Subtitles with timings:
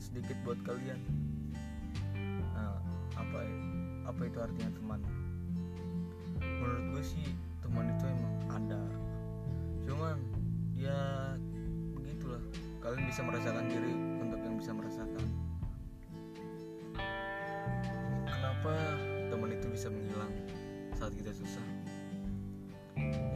[0.00, 0.96] sedikit buat kalian.
[2.56, 2.80] Nah
[3.20, 3.40] apa
[4.08, 5.00] apa itu artinya teman?
[6.40, 8.80] Menurut gue sih teman itu emang ada.
[9.84, 10.16] Cuman
[10.72, 11.36] ya
[11.92, 12.40] begitulah.
[12.80, 13.92] Kalian bisa merasakan diri
[14.24, 15.24] untuk yang bisa merasakan.
[18.24, 18.72] Kenapa
[19.28, 20.32] teman itu bisa menghilang
[20.96, 21.66] saat kita susah?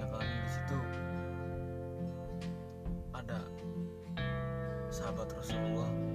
[0.01, 0.79] Ya kan di situ
[3.13, 3.45] ada
[4.89, 6.14] sahabat Rasulullah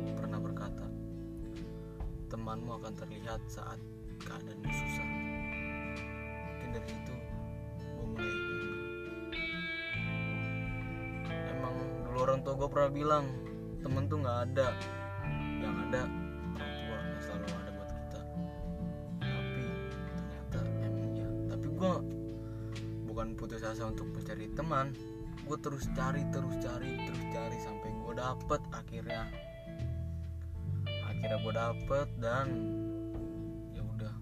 [2.49, 3.77] temanmu akan terlihat saat
[4.25, 5.09] keadaanmu susah.
[6.49, 7.15] Mungkin dari itu
[7.77, 8.37] gue mulai
[11.29, 11.75] emang
[12.09, 13.25] dulu orang tua gue pernah bilang
[13.85, 14.67] temen tuh nggak ada.
[15.61, 16.01] Yang ada
[16.57, 16.97] orang tua.
[16.97, 18.21] Yang selalu ada buat kita.
[19.21, 19.65] Tapi
[20.09, 21.93] ternyata emang ya tapi gue
[23.13, 24.97] bukan putus asa untuk mencari teman.
[25.45, 29.48] Gue terus cari terus cari terus cari sampai gue dapet akhirnya
[31.29, 32.47] akhirnya gue dapet dan
[33.77, 34.13] ya udah.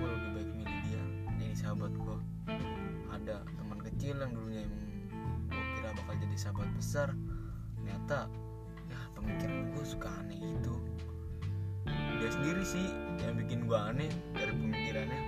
[0.00, 1.02] Gue lebih baik milih dia
[1.36, 2.18] jadi sahabat gue
[3.12, 4.84] ada teman kecil yang dulunya emang
[5.52, 7.12] gue kira bakal jadi sahabat besar
[7.76, 8.32] ternyata
[8.88, 10.80] ya pemikiran gue suka aneh gitu
[12.16, 12.88] dia sendiri sih
[13.20, 15.20] yang bikin gue aneh dari pemikirannya.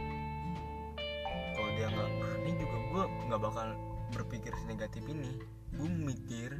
[1.52, 3.68] Kalau dia nggak aneh juga gue nggak bakal
[4.16, 5.36] berpikir negatif ini.
[5.76, 6.56] Gue mikir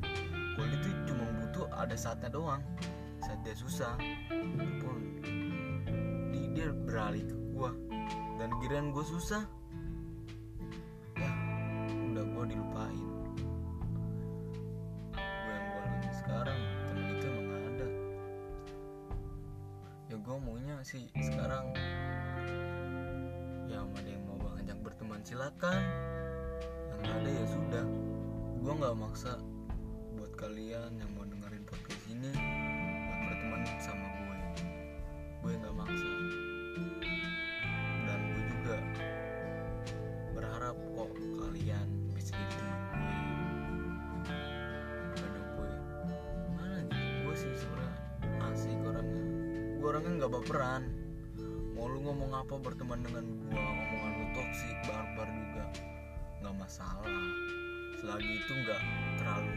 [0.53, 2.61] kalau itu cuma butuh ada saatnya doang
[3.29, 3.93] saat dia susah
[4.81, 5.21] pun
[6.33, 7.71] di, dia beralih ke gue
[8.41, 9.45] dan giliran gue susah
[11.13, 11.29] ya
[12.09, 13.09] udah gue dilupain.
[15.13, 17.89] Gue yang gue alami sekarang temen itu emang ada.
[20.09, 21.77] Ya gue maunya sih sekarang
[23.69, 25.85] ya ada yang mau ngajak berteman silakan.
[26.97, 27.87] Yang ada ya sudah.
[28.65, 29.37] Gue nggak maksa
[30.17, 32.48] buat kalian yang mau dengerin podcast ini
[49.89, 50.83] gue orangnya nggak baperan.
[51.73, 55.65] Mau lu ngomong apa berteman dengan gue omongan lu toksik barbar juga
[56.45, 57.09] nggak masalah.
[57.97, 58.83] Selagi itu nggak
[59.17, 59.55] terlalu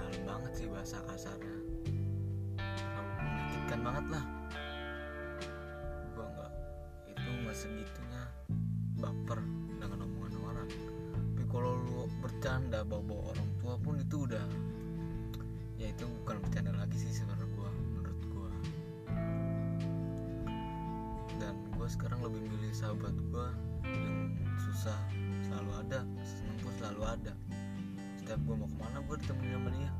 [0.00, 1.56] dalam banget sih bahasa kasarnya.
[2.56, 4.24] Terlalu menyakitkan banget lah.
[6.16, 6.52] Gue nggak
[7.12, 8.22] itu nggak segitunya
[8.96, 9.44] baper
[9.76, 10.68] dengan omongan orang.
[11.12, 14.40] Tapi kalau lu bercanda bawa orang tua pun itu udah
[22.86, 23.48] sahabat gue
[23.98, 24.30] yang
[24.62, 24.94] susah
[25.42, 27.34] selalu ada seneng pun selalu ada.
[28.14, 29.90] Setiap gue mau ke mana gue ditemenin sama dia.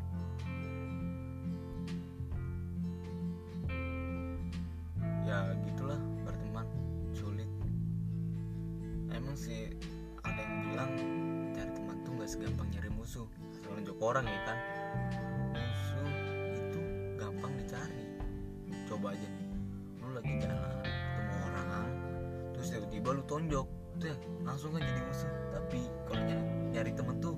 [5.26, 6.66] Ya gitulah berteman
[7.10, 7.50] sulit.
[9.10, 9.74] Emang sih
[10.22, 10.90] ada yang bilang
[11.58, 13.26] cari teman tuh nggak segampang nyari musuh.
[13.50, 14.58] Asal nunjuk orang ya kan.
[15.58, 16.06] Musuh
[16.54, 16.80] itu
[17.18, 18.06] gampang dicari.
[18.86, 19.30] Coba aja.
[19.98, 20.75] Lu lagi jalan
[22.96, 23.66] tiba-tiba lu tonjok
[24.00, 27.36] tuh ya, langsung kan jadi musuh tapi kalau nyari, nyari temen tuh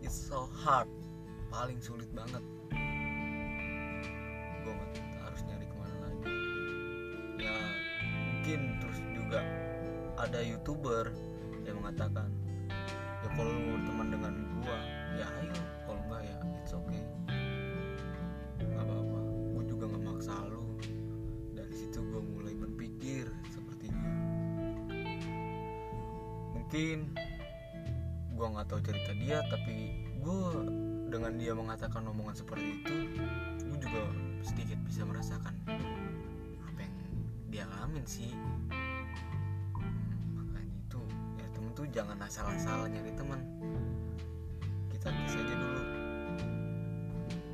[0.00, 0.88] it's so hard
[1.52, 2.40] paling sulit banget.
[4.64, 4.72] Gue
[5.20, 6.24] harus nyari ke mana lagi.
[7.36, 7.52] Ya
[8.16, 9.44] mungkin terus juga
[10.16, 11.12] ada youtuber
[11.68, 12.32] yang mengatakan
[13.20, 14.78] ya kalau lu berteman dengan gua
[15.20, 15.56] ya ayo.
[15.84, 17.04] Kalau enggak ya it's okay.
[18.72, 19.20] Apa-apa.
[19.52, 20.63] Gue juga nggak maksa lu
[26.74, 30.42] gue nggak tahu cerita dia tapi gue
[31.06, 33.14] dengan dia mengatakan omongan seperti itu
[33.62, 34.02] gue juga
[34.42, 35.54] sedikit bisa merasakan
[36.66, 36.94] apa yang
[37.46, 38.34] dia alamin sih.
[38.34, 40.98] Hmm, makanya itu
[41.38, 43.38] ya temen tuh jangan asal-asal nyari teman
[44.90, 45.82] kita tes aja dulu.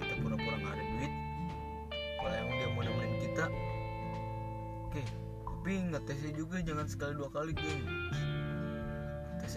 [0.00, 1.12] Kita pura-pura nggak ada duit.
[1.93, 3.44] Kalau emang dia mau nemenin kita
[4.88, 5.02] oke.
[5.44, 7.84] Tapi ngetesnya juga jangan sekali dua kali geng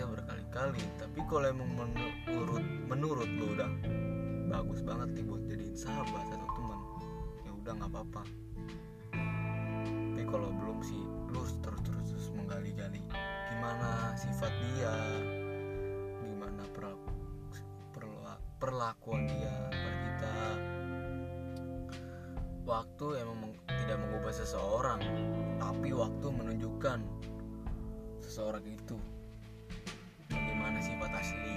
[0.03, 0.83] tesnya berkali-kali.
[0.99, 3.71] Tapi kalau emang menurut menurut lo udah
[4.51, 6.79] bagus banget nih buat jadiin sahabat atau teman
[7.47, 8.23] ya udah nggak apa-apa.
[10.11, 10.99] Tapi kalau belum sih
[11.31, 12.99] harus terus terus terus menggali-gali
[13.47, 14.91] gimana sifat dia
[16.19, 17.11] gimana perlaku,
[17.95, 20.35] perla- perlakuan dia pada kita.
[22.67, 24.99] Waktu emang tidak mengubah seseorang
[25.63, 26.99] tapi waktu menunjukkan
[28.19, 28.99] seseorang itu
[31.13, 31.55] asli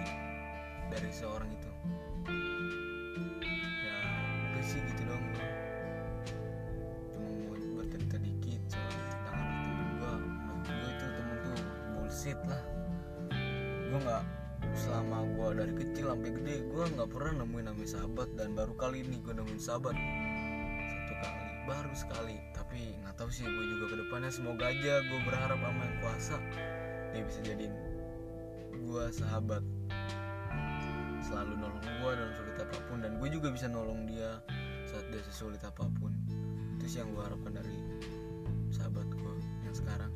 [0.93, 1.71] dari seorang itu.
[3.83, 3.97] Ya
[4.53, 5.25] udah sih gitu dong.
[7.13, 10.15] Cuma mau bercerita dikit soal tentang anak temen gue
[10.47, 11.59] nah gue itu temen tuh
[11.97, 12.63] bullshit lah.
[13.91, 14.25] Gue nggak
[14.77, 18.29] selama gue dari kecil sampai gede gue nggak pernah nemuin namanya sahabat.
[18.37, 19.97] Dan baru kali ini gue nemuin sahabat.
[19.97, 22.37] Satu kali baru sekali.
[22.53, 26.37] Tapi nggak tahu sih gue juga ke depannya semoga aja gue berharap sama yang kuasa
[27.17, 27.73] dia bisa jadiin
[28.77, 29.63] gue sahabat
[31.25, 34.39] selalu nolong gue dalam sulit apa pun dan gue juga bisa nolong dia
[34.87, 36.13] saat dia sesulit apa pun.
[36.79, 37.77] Itu sih yang gue harapkan dari
[38.71, 39.35] sahabat gue
[39.67, 40.13] yang sekarang.